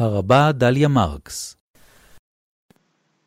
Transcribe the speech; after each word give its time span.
הרבה 0.00 0.52
דליה 0.52 0.88
מרקס. 0.88 1.56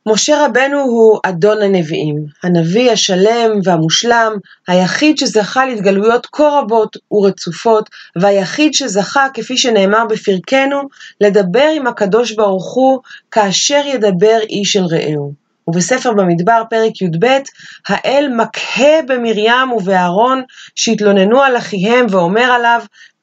משה 0.07 0.46
רבנו 0.46 0.79
הוא 0.79 1.19
אדון 1.23 1.62
הנביאים, 1.62 2.26
הנביא 2.44 2.92
השלם 2.92 3.60
והמושלם, 3.63 4.33
היחיד 4.67 5.17
שזכה 5.17 5.65
להתגלויות 5.65 6.28
כה 6.31 6.59
רבות 6.59 6.97
ורצופות, 7.12 7.90
והיחיד 8.15 8.73
שזכה, 8.73 9.28
כפי 9.33 9.58
שנאמר 9.58 10.05
בפרקנו, 10.09 10.81
לדבר 11.22 11.69
עם 11.76 11.87
הקדוש 11.87 12.31
ברוך 12.31 12.74
הוא 12.74 12.99
כאשר 13.31 13.81
ידבר 13.85 14.40
איש 14.49 14.78
אל 14.78 14.83
רעהו. 14.83 15.33
ובספר 15.67 16.13
במדבר, 16.13 16.63
פרק 16.70 17.02
י"ב, 17.02 17.27
האל 17.88 18.30
מקהה 18.38 19.02
במרים 19.08 19.71
ובאהרון 19.71 20.41
שהתלוננו 20.76 21.41
על 21.41 21.58
אחיהם 21.58 22.05
ואומר 22.09 22.52
עליו, 22.52 22.82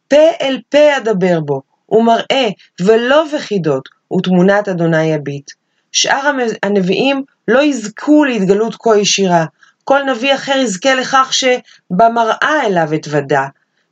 פה 0.08 0.30
אל 0.40 0.58
פה 0.68 0.96
אדבר 0.96 1.40
בו, 1.40 1.62
ומראה 1.90 2.48
ולא 2.80 3.24
בחידות, 3.34 3.88
ותמונת 4.12 4.68
אדוני 4.68 5.04
יביט. 5.04 5.50
שאר 5.92 6.30
הנביאים 6.62 7.22
לא 7.48 7.62
יזכו 7.62 8.24
להתגלות 8.24 8.74
כה 8.78 8.98
ישירה. 8.98 9.44
כל 9.84 10.02
נביא 10.02 10.34
אחר 10.34 10.56
יזכה 10.56 10.94
לכך 10.94 11.30
שבמראה 11.32 12.66
אליו 12.66 12.94
אתוודע, 12.94 13.42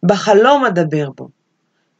בחלום 0.02 0.64
אדבר 0.64 1.08
בו. 1.16 1.28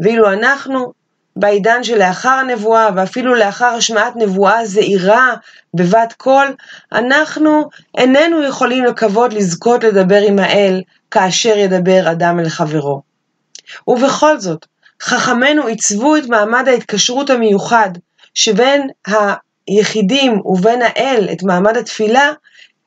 ואילו 0.01 0.33
אנחנו, 0.33 0.93
בעידן 1.37 1.83
שלאחר 1.83 2.29
הנבואה, 2.29 2.89
ואפילו 2.97 3.35
לאחר 3.35 3.67
השמעת 3.67 4.17
נבואה 4.17 4.67
זעירה 4.67 5.35
בבת 5.75 6.13
קול, 6.13 6.55
אנחנו 6.93 7.69
איננו 7.99 8.43
יכולים 8.43 8.85
לקוות 8.85 9.35
לזכות 9.35 9.85
לדבר 9.85 10.21
עם 10.23 10.39
האל 10.39 10.83
כאשר 11.11 11.57
ידבר 11.57 12.11
אדם 12.11 12.41
אל 12.41 12.49
חברו. 12.49 13.03
ובכל 13.89 14.39
זאת, 14.39 14.67
חכמינו 15.03 15.67
עיצבו 15.67 16.17
את 16.17 16.27
מעמד 16.27 16.69
ההתקשרות 16.69 17.31
המיוחד 17.31 17.91
שבין 18.35 18.89
היחידים 19.69 20.41
ובין 20.45 20.83
האל 20.83 21.29
את 21.33 21.43
מעמד 21.43 21.77
התפילה 21.77 22.33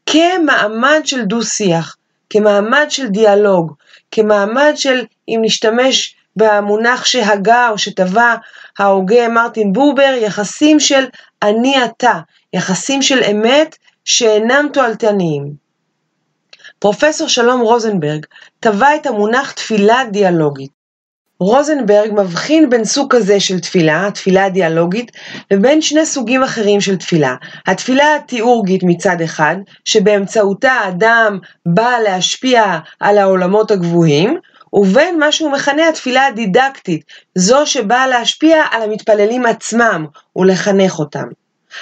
כמעמד 0.05 1.01
של 1.05 1.25
דו-שיח, 1.25 1.95
כמעמד 2.29 2.85
של 2.89 3.07
דיאלוג, 3.07 3.73
כמעמד 4.11 4.73
של, 4.75 5.05
אם 5.27 5.39
נשתמש 5.41 6.15
במונח 6.35 7.05
שהגה 7.05 7.69
או 7.69 7.77
שטבע 7.77 8.35
ההוגה 8.79 9.27
מרטין 9.27 9.73
בובר, 9.73 10.13
יחסים 10.21 10.79
של 10.79 11.05
אני 11.43 11.85
אתה, 11.85 12.19
יחסים 12.53 13.01
של 13.01 13.23
אמת 13.23 13.77
שאינם 14.05 14.67
תועלתניים. 14.73 15.53
פרופסור 16.79 17.27
שלום 17.27 17.61
רוזנברג 17.61 18.25
טבע 18.59 18.95
את 18.95 19.05
המונח 19.05 19.51
תפילה 19.51 20.03
דיאלוגית. 20.11 20.80
רוזנברג 21.41 22.11
מבחין 22.11 22.69
בין 22.69 22.85
סוג 22.85 23.15
כזה 23.15 23.39
של 23.39 23.59
תפילה, 23.59 24.07
התפילה 24.07 24.45
הדיאלוגית, 24.45 25.11
ובין 25.53 25.81
שני 25.81 26.05
סוגים 26.05 26.43
אחרים 26.43 26.81
של 26.81 26.97
תפילה. 26.97 27.35
התפילה 27.67 28.15
התיאורגית 28.15 28.81
מצד 28.83 29.21
אחד, 29.21 29.55
שבאמצעותה 29.85 30.71
האדם 30.71 31.39
בא 31.65 31.97
להשפיע 32.03 32.77
על 32.99 33.17
העולמות 33.17 33.71
הגבוהים, 33.71 34.37
ובין 34.73 35.19
מה 35.19 35.31
שהוא 35.31 35.51
מכנה 35.51 35.89
התפילה 35.89 36.25
הדידקטית, 36.25 37.03
זו 37.35 37.65
שבאה 37.65 38.07
להשפיע 38.07 38.63
על 38.71 38.81
המתפללים 38.81 39.45
עצמם 39.45 40.05
ולחנך 40.35 40.99
אותם. 40.99 41.27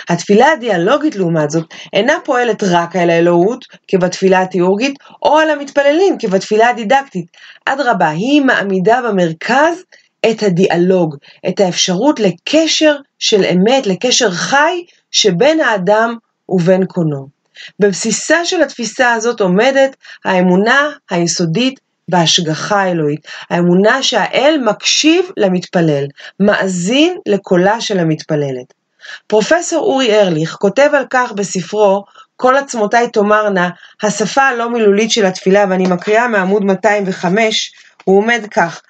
התפילה 0.09 0.52
הדיאלוגית 0.52 1.16
לעומת 1.16 1.50
זאת 1.50 1.73
אינה 1.94 2.14
פועלת 2.26 2.64
רק 2.64 2.95
על 2.95 3.09
האלוהות 3.09 3.66
כבתפילה 3.88 4.42
התיאורגית 4.42 4.95
או 5.22 5.38
על 5.38 5.50
המתפללים 5.50 6.18
כבתפילה 6.20 6.70
הדידקטית. 6.70 7.26
אדרבה, 7.66 8.10
היא 8.10 8.42
מעמידה 8.42 9.02
במרכז 9.02 9.84
את 10.32 10.44
הדיאלוג, 10.44 11.16
את 11.50 11.60
האפשרות 11.60 12.20
לקשר 12.20 12.95
של 13.20 13.45
אמת, 13.45 13.88
לקשר 13.88 14.32
חי 14.32 14.84
שבין 15.11 15.61
האדם 15.61 16.16
ובין 16.50 16.86
קונו. 16.86 17.27
בבסיסה 17.80 18.45
של 18.45 18.61
התפיסה 18.61 19.14
הזאת 19.14 19.42
עומדת 19.42 19.95
האמונה 20.26 20.89
היסודית 21.10 21.80
בהשגחה 22.10 22.82
האלוהית, 22.82 23.27
האמונה 23.50 24.04
שהאל 24.04 24.61
מקשיב 24.66 25.26
למתפלל, 25.38 26.06
מאזין 26.39 27.17
לקולה 27.26 27.82
של 27.82 28.00
המתפללת. 28.00 28.79
פרופסור 29.27 29.80
אורי 29.80 30.20
ארליך 30.20 30.55
כותב 30.60 30.89
על 30.93 31.05
כך 31.10 31.32
בספרו 31.32 32.05
"כל 32.36 32.55
עצמותיי 32.55 33.10
תאמרנה, 33.10 33.70
השפה 34.04 34.42
הלא 34.42 34.70
מילולית 34.70 35.11
של 35.11 35.26
התפילה", 35.26 35.65
ואני 35.70 35.87
מקריאה 35.87 36.27
מעמוד 36.27 36.64
205, 36.64 37.71
הוא 38.04 38.17
עומד 38.17 38.42
כך, 38.52 38.82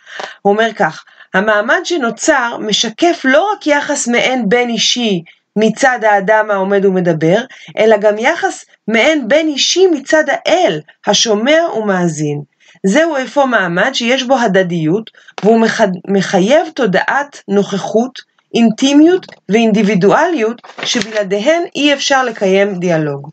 הוא 0.42 0.54
אומר 0.54 0.70
כך, 0.76 1.04
המעמד 1.34 1.80
שנוצר 1.84 2.58
משקף 2.60 3.22
לא 3.24 3.52
רק 3.54 3.68
יחס 3.68 4.08
מעין 4.08 4.50
בין 4.50 4.70
אישי 4.70 5.24
מצד 5.56 6.00
האדם 6.04 6.52
העומד 6.52 6.86
ומדבר, 6.86 7.38
אלא 7.78 7.98
גם 7.98 8.18
יחס 8.18 8.66
מעין 8.88 9.28
בין 9.28 9.48
אישי 9.48 9.88
מצד 9.88 10.24
האל, 10.28 10.80
השומע 11.08 11.60
ומאזין. 11.76 12.42
זהו 12.86 13.16
אפוא 13.24 13.46
מעמד 13.46 13.90
שיש 13.94 14.24
בו 14.24 14.38
הדדיות, 14.40 15.12
והוא 15.44 15.66
מחייב 16.08 16.68
תודעת 16.76 17.42
נוכחות, 17.48 18.29
אינטימיות 18.54 19.26
ואינדיבידואליות 19.50 20.62
שבלעדיהן 20.86 21.64
אי 21.76 21.94
אפשר 21.94 22.24
לקיים 22.24 22.80
דיאלוג. 22.80 23.30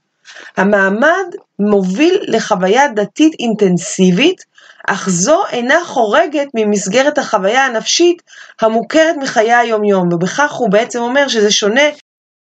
המעמד 0.57 1.27
מוביל 1.59 2.19
לחוויה 2.27 2.89
דתית 2.89 3.33
אינטנסיבית, 3.39 4.45
אך 4.89 5.09
זו 5.09 5.43
אינה 5.51 5.85
חורגת 5.85 6.49
ממסגרת 6.55 7.19
החוויה 7.19 7.67
הנפשית 7.67 8.23
המוכרת 8.61 9.17
מחיי 9.17 9.55
היומיום, 9.55 10.13
ובכך 10.13 10.53
הוא 10.53 10.71
בעצם 10.71 10.99
אומר 10.99 11.29
שזה 11.29 11.51
שונה 11.51 11.83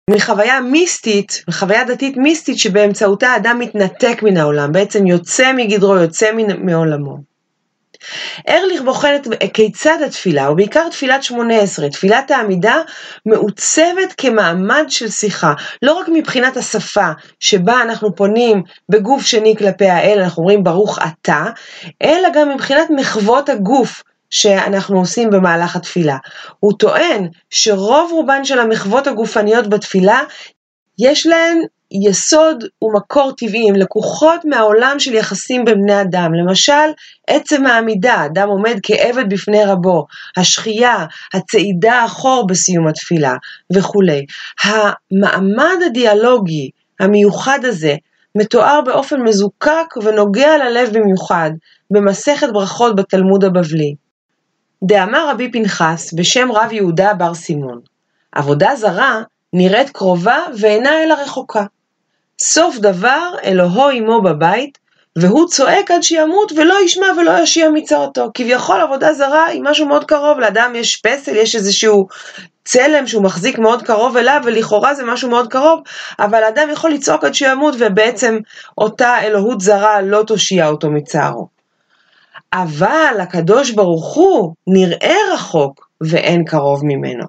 מחוויה 0.10 0.62
מיסטית, 0.62 1.44
מחוויה 1.48 1.84
דתית 1.84 2.18
מיסטית 2.18 2.58
שבאמצעותה 2.58 3.30
האדם 3.30 3.60
מתנתק 3.60 4.24
מן 4.24 4.38
העולם, 4.38 4.72
בעצם 4.72 5.08
יוצא 5.08 5.54
מגדרו, 5.54 5.96
יוצא 5.96 6.32
מעולמו. 6.58 7.31
ארליך 8.50 8.82
בוחן 8.82 9.16
את 9.16 9.28
כיצד 9.54 9.98
התפילה, 10.06 10.52
ובעיקר 10.52 10.90
תפילת 10.90 11.24
שמונה 11.24 11.60
עשרה, 11.60 11.90
תפילת 11.90 12.32
העמידה, 12.32 12.76
מעוצבת 13.26 14.14
כמעמד 14.18 14.86
של 14.88 15.10
שיחה, 15.10 15.54
לא 15.82 15.94
רק 15.94 16.10
מבחינת 16.14 16.58
השפה 16.58 17.12
שבה 17.40 17.82
אנחנו 17.82 18.16
פונים 18.16 18.64
בגוף 18.90 19.26
שני 19.26 19.56
כלפי 19.58 19.90
האל, 19.90 20.20
אנחנו 20.22 20.42
אומרים 20.42 20.64
ברוך 20.64 21.00
אתה, 21.00 21.46
אלא 22.04 22.30
גם 22.34 22.50
מבחינת 22.50 22.88
מחוות 22.96 23.50
הגוף. 23.50 24.04
שאנחנו 24.34 25.00
עושים 25.00 25.30
במהלך 25.30 25.76
התפילה. 25.76 26.18
הוא 26.60 26.74
טוען 26.80 27.28
שרוב 27.50 28.12
רובן 28.12 28.46
של 28.46 28.60
המחוות 28.60 29.08
הגופניות 29.08 29.70
בתפילה, 29.70 30.22
יש 31.00 31.28
להן 31.28 31.62
יסוד 31.92 32.64
ומקור 32.82 33.32
טבעי, 33.38 33.70
הן 33.70 33.76
לקוחות 33.76 34.46
מהעולם 34.46 34.96
של 35.00 35.14
יחסים 35.14 35.66
בין 35.66 35.82
בני 35.82 36.02
אדם. 36.02 36.34
למשל, 36.34 36.92
עצם 37.28 37.66
העמידה, 37.66 38.26
אדם 38.26 38.50
עומד 38.50 38.78
כעבד 38.84 39.30
בפני 39.30 39.66
רבו, 39.66 40.06
השחייה, 40.38 41.06
הצעידה 41.34 42.06
אחור 42.06 42.48
בסיום 42.48 42.88
התפילה 42.88 43.34
וכולי. 43.74 44.26
המעמד 44.64 45.78
הדיאלוגי 45.86 46.70
המיוחד 47.00 47.60
הזה 47.64 47.96
מתואר 48.36 48.82
באופן 48.86 49.22
מזוקק 49.22 49.98
ונוגע 50.04 50.58
ללב 50.58 50.90
במיוחד 50.94 51.52
במסכת 51.92 52.48
ברכות 52.54 52.96
בתלמוד 52.96 53.44
הבבלי. 53.44 53.96
דאמר 54.84 55.30
רבי 55.30 55.52
פנחס 55.52 56.14
בשם 56.14 56.52
רב 56.52 56.72
יהודה 56.72 57.14
בר 57.14 57.34
סימון, 57.34 57.80
עבודה 58.32 58.76
זרה 58.76 59.22
נראית 59.54 59.90
קרובה 59.90 60.38
ואינה 60.60 61.04
אלא 61.04 61.14
רחוקה. 61.14 61.66
סוף 62.44 62.78
דבר 62.78 63.32
אלוהו 63.44 63.90
עמו 63.90 64.22
בבית, 64.22 64.78
והוא 65.16 65.48
צועק 65.48 65.92
עד 65.92 66.04
שימות 66.04 66.52
ולא 66.52 66.84
ישמע 66.86 67.08
ולא 67.18 67.40
ישיע 67.40 67.70
מצרתו. 67.70 68.32
כביכול 68.34 68.82
עבודה 68.82 69.14
זרה 69.14 69.46
היא 69.46 69.62
משהו 69.64 69.88
מאוד 69.88 70.04
קרוב, 70.04 70.40
לאדם 70.40 70.74
יש 70.76 70.96
פסל, 70.96 71.36
יש 71.36 71.56
איזשהו 71.56 72.08
צלם 72.66 73.08
שהוא 73.08 73.24
מחזיק 73.24 73.60
מאוד 73.60 73.82
קרוב 73.82 74.18
אליו, 74.18 74.42
ולכאורה 74.46 74.94
זה 74.94 75.04
משהו 75.04 75.30
מאוד 75.30 75.48
קרוב, 75.48 75.82
אבל 76.20 76.44
האדם 76.44 76.70
יכול 76.72 76.92
לצעוק 76.92 77.24
עד 77.24 77.34
שימות, 77.34 77.76
ובעצם 77.80 78.38
אותה 78.78 79.22
אלוהות 79.22 79.62
זרה 79.62 80.02
לא 80.02 80.24
תושיע 80.28 80.68
אותו 80.68 80.92
מצערו. 80.92 81.48
אבל 82.54 83.16
הקדוש 83.20 83.72
ברוך 83.72 84.16
הוא 84.16 84.54
נראה 84.68 85.16
רחוק 85.34 85.88
ואין 86.02 86.44
קרוב 86.44 86.82
ממנו. 86.84 87.26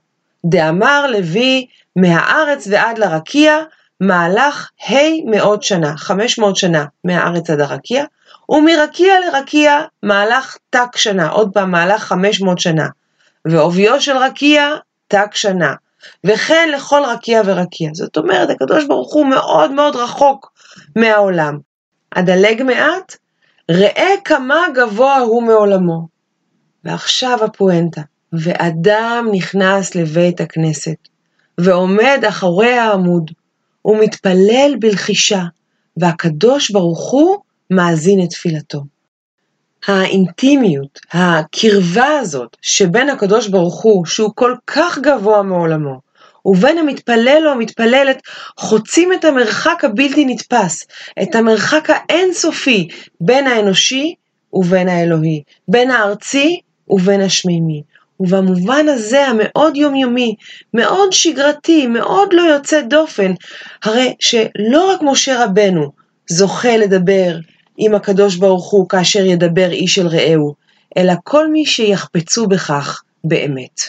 דאמר 0.47 1.07
לוי 1.07 1.67
מהארץ 1.97 2.69
ועד 2.71 2.99
לרקיע, 2.99 3.59
מהלך 4.03 4.71
ה' 4.91 5.31
מאות 5.31 5.63
שנה, 5.63 5.97
500 5.97 6.57
שנה 6.57 6.85
מהארץ 7.05 7.51
עד 7.51 7.61
הרקיע, 7.61 8.05
ומרקיע 8.49 9.15
לרקיע 9.21 9.81
מהלך 10.03 10.57
תק 10.71 10.97
שנה, 10.97 11.29
עוד 11.29 11.51
פעם 11.55 11.71
מהלך 11.71 12.03
500 12.03 12.59
שנה, 12.59 12.87
ועוביו 13.45 14.01
של 14.01 14.17
רקיע 14.17 14.69
תק 15.09 15.35
שנה, 15.35 15.75
וכן 16.25 16.69
לכל 16.75 17.03
רקיע 17.07 17.43
ורקיע. 17.45 17.91
זאת 17.95 18.17
אומרת, 18.17 18.51
הקדוש 18.51 18.85
ברוך 18.85 19.15
הוא 19.15 19.27
מאוד 19.27 19.73
מאוד 19.73 19.97
רחוק 19.97 20.53
מהעולם. 20.97 21.59
אדלג 22.11 22.63
מעט, 22.63 23.17
ראה 23.71 24.15
כמה 24.25 24.67
גבוה 24.75 25.19
הוא 25.19 25.43
מעולמו. 25.43 26.07
ועכשיו 26.85 27.45
הפואנטה. 27.45 28.01
ואדם 28.33 29.29
נכנס 29.33 29.95
לבית 29.95 30.41
הכנסת, 30.41 31.09
ועומד 31.61 32.25
אחורי 32.29 32.73
העמוד, 32.73 33.31
ומתפלל 33.85 34.75
בלחישה, 34.79 35.43
והקדוש 35.97 36.71
ברוך 36.71 37.11
הוא 37.11 37.37
מאזין 37.71 38.23
את 38.25 38.29
תפילתו. 38.29 38.83
האינטימיות, 39.87 41.01
הקרבה 41.13 42.19
הזאת 42.21 42.57
שבין 42.63 43.11
הקדוש 43.11 43.49
ברוך 43.49 43.83
הוא, 43.83 44.07
שהוא 44.07 44.31
כל 44.35 44.55
כך 44.67 44.99
גבוה 44.99 45.43
מעולמו, 45.43 46.01
ובין 46.45 46.79
המתפלל 46.79 47.43
או 47.47 47.53
המתפללת, 47.53 48.23
חוצים 48.59 49.13
את 49.13 49.25
המרחק 49.25 49.85
הבלתי 49.85 50.25
נתפס, 50.25 50.87
את 51.23 51.35
המרחק 51.35 51.89
האינסופי 51.91 52.89
בין 53.21 53.47
האנושי 53.47 54.15
ובין 54.53 54.89
האלוהי, 54.89 55.43
בין 55.69 55.91
הארצי 55.91 56.61
ובין 56.89 57.21
השמימי. 57.21 57.83
ובמובן 58.21 58.87
הזה 58.89 59.27
המאוד 59.27 59.77
יומיומי, 59.77 60.35
מאוד 60.75 61.13
שגרתי, 61.13 61.87
מאוד 61.87 62.29
לא 62.33 62.43
יוצא 62.43 62.81
דופן, 62.81 63.33
הרי 63.85 64.15
שלא 64.21 64.91
רק 64.91 65.01
משה 65.03 65.45
רבנו 65.45 65.91
זוכה 66.31 66.77
לדבר 66.77 67.37
עם 67.77 67.95
הקדוש 67.95 68.37
ברוך 68.37 68.71
הוא 68.71 68.89
כאשר 68.89 69.25
ידבר 69.25 69.71
איש 69.71 69.99
אל 69.99 70.07
רעהו, 70.07 70.55
אלא 70.97 71.13
כל 71.25 71.49
מי 71.49 71.67
שיחפצו 71.67 72.47
בכך 72.47 73.03
באמת. 73.25 73.81